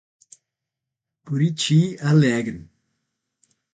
Buriti 1.27 1.93
Alegre 2.01 2.57